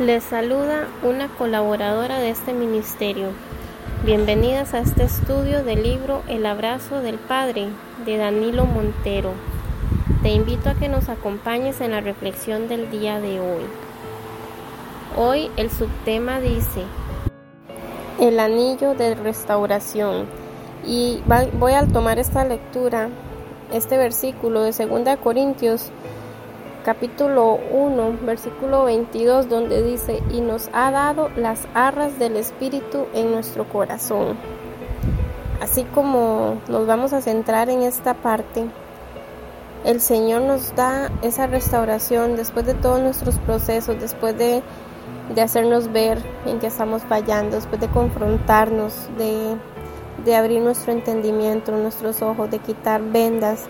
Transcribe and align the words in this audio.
Les 0.00 0.22
saluda 0.22 0.86
una 1.02 1.26
colaboradora 1.26 2.20
de 2.20 2.30
este 2.30 2.52
ministerio. 2.52 3.30
Bienvenidas 4.04 4.72
a 4.72 4.78
este 4.78 5.02
estudio 5.02 5.64
del 5.64 5.82
libro 5.82 6.22
El 6.28 6.46
abrazo 6.46 7.00
del 7.00 7.16
Padre 7.16 7.66
de 8.06 8.16
Danilo 8.16 8.64
Montero. 8.64 9.32
Te 10.22 10.28
invito 10.28 10.70
a 10.70 10.74
que 10.74 10.88
nos 10.88 11.08
acompañes 11.08 11.80
en 11.80 11.90
la 11.90 12.00
reflexión 12.00 12.68
del 12.68 12.92
día 12.92 13.18
de 13.18 13.40
hoy. 13.40 13.64
Hoy 15.16 15.50
el 15.56 15.68
subtema 15.68 16.38
dice 16.38 16.84
El 18.20 18.38
anillo 18.38 18.94
de 18.94 19.16
restauración. 19.16 20.26
Y 20.86 21.24
voy 21.54 21.72
a 21.72 21.88
tomar 21.88 22.20
esta 22.20 22.44
lectura, 22.44 23.08
este 23.72 23.96
versículo 23.96 24.62
de 24.62 24.70
2 24.70 25.16
Corintios 25.16 25.90
capítulo 26.84 27.58
1, 27.72 28.18
versículo 28.22 28.84
22, 28.84 29.48
donde 29.48 29.82
dice, 29.82 30.22
y 30.30 30.40
nos 30.40 30.70
ha 30.72 30.90
dado 30.90 31.30
las 31.36 31.66
arras 31.74 32.18
del 32.18 32.36
Espíritu 32.36 33.06
en 33.14 33.30
nuestro 33.30 33.68
corazón. 33.68 34.36
Así 35.60 35.84
como 35.84 36.60
nos 36.68 36.86
vamos 36.86 37.12
a 37.12 37.20
centrar 37.20 37.68
en 37.68 37.82
esta 37.82 38.14
parte, 38.14 38.64
el 39.84 40.00
Señor 40.00 40.42
nos 40.42 40.74
da 40.74 41.10
esa 41.22 41.46
restauración 41.46 42.36
después 42.36 42.66
de 42.66 42.74
todos 42.74 43.00
nuestros 43.00 43.36
procesos, 43.38 44.00
después 44.00 44.36
de, 44.38 44.62
de 45.34 45.42
hacernos 45.42 45.92
ver 45.92 46.18
en 46.46 46.58
que 46.58 46.68
estamos 46.68 47.02
fallando, 47.02 47.56
después 47.56 47.80
de 47.80 47.88
confrontarnos, 47.88 49.08
de 49.18 49.56
de 50.24 50.36
abrir 50.36 50.60
nuestro 50.60 50.92
entendimiento, 50.92 51.72
nuestros 51.72 52.22
ojos, 52.22 52.50
de 52.50 52.58
quitar 52.58 53.02
vendas, 53.02 53.64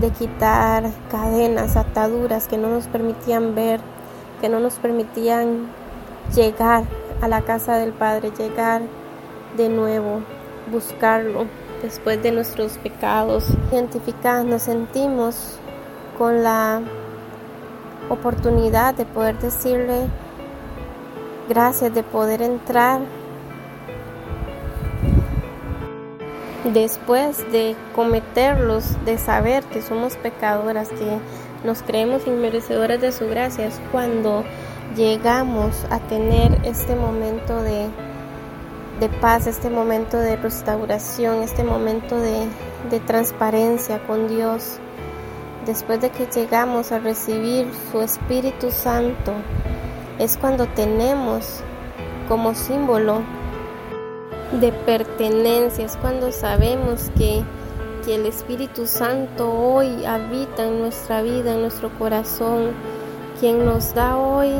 de 0.00 0.10
quitar 0.10 0.90
cadenas, 1.10 1.76
ataduras 1.76 2.48
que 2.48 2.58
no 2.58 2.68
nos 2.68 2.86
permitían 2.86 3.54
ver, 3.54 3.80
que 4.40 4.48
no 4.48 4.60
nos 4.60 4.74
permitían 4.74 5.68
llegar 6.34 6.84
a 7.20 7.28
la 7.28 7.42
casa 7.42 7.76
del 7.76 7.92
Padre, 7.92 8.32
llegar 8.36 8.82
de 9.56 9.68
nuevo, 9.68 10.20
buscarlo 10.70 11.46
después 11.82 12.22
de 12.22 12.32
nuestros 12.32 12.78
pecados. 12.78 13.48
Identificados 13.72 14.44
nos 14.44 14.62
sentimos 14.62 15.58
con 16.18 16.42
la 16.42 16.82
oportunidad 18.08 18.94
de 18.94 19.04
poder 19.04 19.38
decirle 19.38 20.06
gracias, 21.48 21.94
de 21.94 22.02
poder 22.02 22.42
entrar 22.42 23.00
después 26.72 27.50
de 27.52 27.76
cometerlos, 27.94 28.84
de 29.04 29.18
saber 29.18 29.64
que 29.64 29.82
somos 29.82 30.16
pecadoras, 30.16 30.88
que 30.88 31.18
nos 31.64 31.82
creemos 31.82 32.26
inmerecedoras 32.26 33.00
de 33.00 33.12
su 33.12 33.26
gracia, 33.28 33.66
es 33.66 33.80
cuando 33.92 34.44
llegamos 34.96 35.84
a 35.90 35.98
tener 35.98 36.58
este 36.64 36.94
momento 36.96 37.62
de, 37.62 37.88
de 39.00 39.08
paz, 39.20 39.46
este 39.46 39.70
momento 39.70 40.18
de 40.18 40.36
restauración, 40.36 41.42
este 41.42 41.64
momento 41.64 42.18
de, 42.18 42.46
de 42.90 43.00
transparencia 43.00 43.98
con 44.06 44.28
Dios. 44.28 44.78
Después 45.66 46.00
de 46.00 46.10
que 46.10 46.26
llegamos 46.26 46.92
a 46.92 47.00
recibir 47.00 47.68
su 47.90 48.00
Espíritu 48.00 48.70
Santo, 48.70 49.32
es 50.18 50.36
cuando 50.36 50.66
tenemos 50.66 51.60
como 52.28 52.54
símbolo 52.54 53.22
de 54.52 54.72
pertenencia, 54.72 55.84
es 55.84 55.96
cuando 55.96 56.32
sabemos 56.32 57.10
que, 57.16 57.42
que 58.04 58.14
el 58.14 58.26
Espíritu 58.26 58.86
Santo 58.86 59.50
hoy 59.52 60.04
habita 60.04 60.64
en 60.64 60.80
nuestra 60.80 61.22
vida, 61.22 61.54
en 61.54 61.62
nuestro 61.62 61.90
corazón, 61.98 62.70
quien 63.40 63.64
nos 63.64 63.94
da 63.94 64.16
hoy 64.16 64.50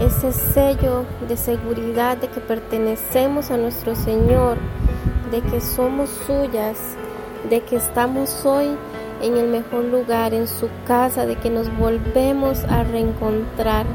ese 0.00 0.32
sello 0.32 1.04
de 1.28 1.36
seguridad 1.36 2.16
de 2.16 2.28
que 2.28 2.40
pertenecemos 2.40 3.50
a 3.50 3.56
nuestro 3.56 3.94
Señor, 3.94 4.56
de 5.30 5.40
que 5.42 5.60
somos 5.60 6.10
suyas, 6.26 6.78
de 7.48 7.60
que 7.60 7.76
estamos 7.76 8.44
hoy 8.44 8.76
en 9.22 9.36
el 9.36 9.48
mejor 9.48 9.84
lugar, 9.84 10.34
en 10.34 10.48
su 10.48 10.68
casa, 10.86 11.26
de 11.26 11.36
que 11.36 11.50
nos 11.50 11.74
volvemos 11.78 12.64
a 12.64 12.82
reencontrar 12.84 13.86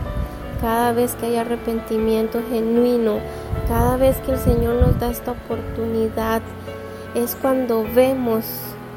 cada 0.61 0.93
vez 0.93 1.15
que 1.15 1.27
hay 1.27 1.37
arrepentimiento 1.37 2.41
genuino, 2.49 3.19
cada 3.67 3.97
vez 3.97 4.17
que 4.17 4.31
el 4.31 4.39
Señor 4.39 4.75
nos 4.75 4.99
da 4.99 5.11
esta 5.11 5.31
oportunidad, 5.31 6.41
es 7.15 7.35
cuando 7.35 7.85
vemos 7.95 8.45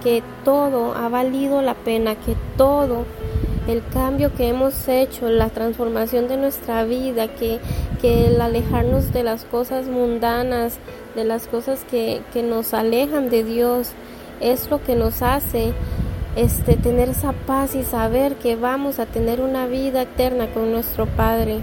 que 0.02 0.22
todo 0.44 0.94
ha 0.94 1.08
valido 1.08 1.62
la 1.62 1.74
pena, 1.74 2.14
que 2.14 2.36
todo 2.56 3.04
el 3.66 3.82
cambio 3.92 4.34
que 4.34 4.48
hemos 4.48 4.88
hecho, 4.88 5.28
la 5.28 5.50
transformación 5.50 6.26
de 6.26 6.36
nuestra 6.36 6.84
vida, 6.84 7.28
que, 7.28 7.60
que 8.00 8.28
el 8.28 8.40
alejarnos 8.40 9.12
de 9.12 9.22
las 9.22 9.44
cosas 9.44 9.86
mundanas, 9.86 10.78
de 11.14 11.24
las 11.24 11.46
cosas 11.46 11.84
que, 11.90 12.22
que 12.32 12.42
nos 12.42 12.72
alejan 12.72 13.28
de 13.28 13.44
Dios, 13.44 13.90
es 14.40 14.70
lo 14.70 14.82
que 14.82 14.94
nos 14.94 15.22
hace 15.22 15.72
este, 16.36 16.76
tener 16.76 17.08
esa 17.08 17.32
paz 17.32 17.74
y 17.74 17.82
saber 17.82 18.36
que 18.36 18.56
vamos 18.56 18.98
a 18.98 19.06
tener 19.06 19.40
una 19.40 19.66
vida 19.66 20.02
eterna 20.02 20.46
con 20.52 20.72
nuestro 20.72 21.06
Padre. 21.06 21.58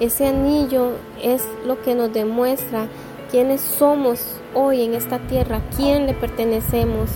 Ese 0.00 0.26
anillo 0.26 0.92
es 1.22 1.46
lo 1.66 1.82
que 1.82 1.94
nos 1.94 2.10
demuestra 2.10 2.86
quiénes 3.30 3.60
somos 3.60 4.40
hoy 4.54 4.82
en 4.82 4.94
esta 4.94 5.18
tierra, 5.18 5.58
a 5.58 5.76
quién 5.76 6.06
le 6.06 6.14
pertenecemos, 6.14 7.10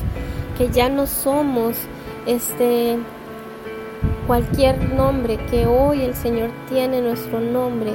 que 0.59 0.69
ya 0.69 0.91
no 0.91 1.06
somos 1.06 1.77
este 2.27 2.99
cualquier 4.27 4.93
nombre, 4.94 5.39
que 5.50 5.67
hoy 5.67 6.03
el 6.03 6.15
Señor 6.15 6.50
tiene 6.69 7.00
nuestro 7.00 7.41
nombre 7.41 7.94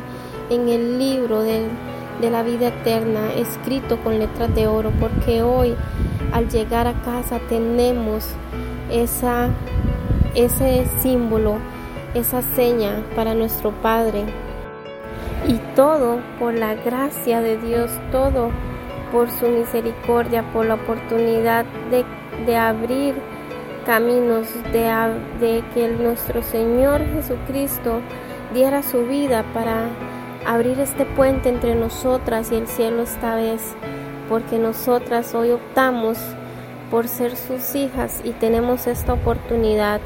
en 0.49 0.67
el 0.67 0.97
libro 0.97 1.43
de, 1.43 1.67
la 2.29 2.43
vida 2.43 2.67
eterna, 2.67 3.31
escrito 3.37 3.97
con 4.03 4.19
letras 4.19 4.53
de 4.53 4.67
oro, 4.67 4.91
porque 4.99 5.41
hoy 5.41 5.75
al 6.33 6.49
llegar 6.49 6.87
a 6.87 7.01
casa 7.01 7.39
tenemos 7.47 8.25
esa, 8.91 9.49
ese 10.35 10.85
símbolo, 11.01 11.57
esa 12.13 12.41
seña 12.41 13.03
para 13.15 13.35
nuestro 13.35 13.71
Padre. 13.71 14.25
Y 15.49 15.57
todo 15.75 16.19
por 16.37 16.53
la 16.53 16.75
gracia 16.75 17.41
de 17.41 17.57
Dios, 17.57 17.89
todo 18.11 18.51
por 19.11 19.31
su 19.31 19.47
misericordia, 19.47 20.43
por 20.53 20.67
la 20.67 20.75
oportunidad 20.75 21.65
de, 21.89 22.05
de 22.45 22.55
abrir 22.55 23.15
caminos, 23.83 24.45
de, 24.71 24.83
de 25.39 25.63
que 25.73 25.87
nuestro 25.87 26.43
Señor 26.43 27.01
Jesucristo 27.15 27.99
diera 28.53 28.83
su 28.83 29.07
vida 29.07 29.43
para 29.51 29.87
abrir 30.45 30.79
este 30.79 31.05
puente 31.05 31.49
entre 31.49 31.73
nosotras 31.73 32.51
y 32.51 32.55
el 32.57 32.67
cielo 32.67 33.01
esta 33.01 33.33
vez, 33.33 33.73
porque 34.29 34.59
nosotras 34.59 35.33
hoy 35.33 35.49
optamos 35.49 36.19
por 36.91 37.07
ser 37.07 37.35
sus 37.35 37.73
hijas 37.73 38.21
y 38.23 38.33
tenemos 38.33 38.85
esta 38.85 39.13
oportunidad. 39.13 39.99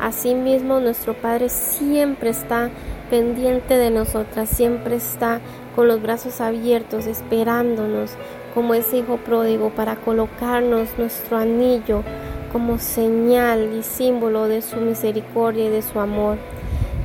Asimismo, 0.00 0.80
nuestro 0.80 1.14
Padre 1.14 1.48
siempre 1.48 2.30
está 2.30 2.70
pendiente 3.10 3.76
de 3.76 3.90
nosotras, 3.90 4.48
siempre 4.48 4.96
está 4.96 5.40
con 5.74 5.88
los 5.88 6.02
brazos 6.02 6.40
abiertos, 6.40 7.06
esperándonos 7.06 8.12
como 8.54 8.74
ese 8.74 8.98
hijo 8.98 9.18
pródigo 9.18 9.70
para 9.70 9.96
colocarnos 9.96 10.88
nuestro 10.98 11.36
anillo 11.36 12.02
como 12.52 12.78
señal 12.78 13.70
y 13.78 13.82
símbolo 13.82 14.48
de 14.48 14.62
su 14.62 14.76
misericordia 14.76 15.66
y 15.66 15.70
de 15.70 15.82
su 15.82 16.00
amor. 16.00 16.38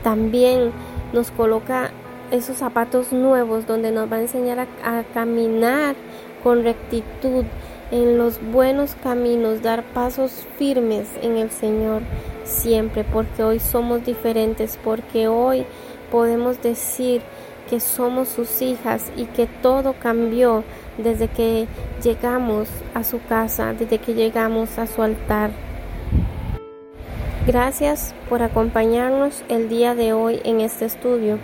También 0.04 0.72
nos 1.12 1.32
coloca 1.32 1.92
esos 2.32 2.58
zapatos 2.58 3.12
nuevos 3.12 3.68
donde 3.68 3.92
nos 3.92 4.12
va 4.12 4.18
a 4.18 4.22
enseñar 4.22 4.60
a, 4.60 5.00
a 5.00 5.04
caminar 5.14 5.96
con 6.44 6.64
rectitud 6.64 7.46
en 7.92 8.18
los 8.18 8.40
buenos 8.52 8.96
caminos, 9.02 9.62
dar 9.62 9.84
pasos 9.84 10.32
firmes 10.58 11.08
en 11.22 11.38
el 11.38 11.52
Señor 11.52 12.02
siempre, 12.44 13.04
porque 13.04 13.44
hoy 13.44 13.60
somos 13.60 14.06
diferentes, 14.06 14.78
porque 14.84 15.28
hoy 15.28 15.66
podemos 16.12 16.62
decir 16.62 17.22
que 17.70 17.80
somos 17.80 18.30
sus 18.30 18.62
hijas 18.62 19.12
y 19.16 19.26
que 19.26 19.48
todo 19.48 19.94
cambió 19.94 20.64
desde 20.98 21.28
que 21.28 21.68
llegamos 22.04 22.68
a 22.94 23.04
su 23.04 23.22
casa, 23.24 23.74
desde 23.74 24.00
que 24.00 24.14
llegamos 24.14 24.78
a 24.78 24.88
su 24.88 25.02
altar. 25.02 25.52
Gracias 27.46 28.16
por 28.30 28.42
acompañarnos 28.42 29.44
el 29.50 29.70
día 29.70 29.96
de 29.96 30.14
hoy 30.14 30.40
en 30.44 30.62
este 30.62 30.86
estudio. 30.86 31.40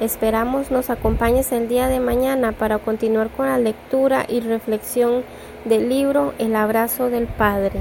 Esperamos 0.00 0.70
nos 0.70 0.90
acompañes 0.90 1.50
el 1.50 1.68
día 1.68 1.88
de 1.88 1.98
mañana 1.98 2.52
para 2.52 2.78
continuar 2.78 3.30
con 3.30 3.46
la 3.46 3.58
lectura 3.58 4.24
y 4.28 4.38
reflexión 4.38 5.24
del 5.64 5.88
libro 5.88 6.34
El 6.38 6.54
abrazo 6.54 7.10
del 7.10 7.26
Padre. 7.26 7.80